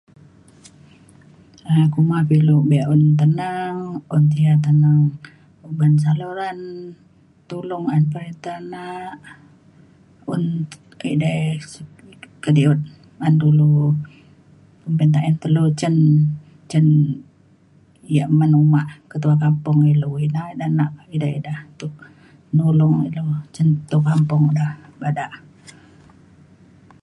um 1.71 1.83
kuma 1.93 2.17
ke 2.27 2.33
ilu 2.41 2.57
be’un 2.69 3.01
tenang 3.19 3.75
un 4.15 4.23
yak 4.45 4.57
teneng 4.65 5.01
uban 5.67 5.93
saluran 6.03 6.59
tulong 7.49 7.85
un 10.33 10.43
edei 11.11 11.43
s- 11.71 11.89
kediut 12.43 12.79
ngan 13.17 13.35
dulu 13.41 13.69
kumbin 14.81 15.09
ta’en 15.13 15.35
telu 15.41 15.63
cen 15.79 15.95
cen 16.71 16.85
yak 18.15 18.29
men 18.37 18.51
uma 18.63 18.81
ketua 19.11 19.35
kampung 19.43 19.79
ilu. 19.93 20.09
ina 20.25 20.41
ida 20.53 20.65
nak 20.77 20.91
edei 21.15 21.33
ida 21.39 21.55
tup- 21.79 22.03
nulong 22.57 22.95
ilu 23.07 23.23
cen 23.55 23.67
ketua 23.79 24.01
kampung 24.11 24.43
da 24.57 24.65
bada 25.01 25.25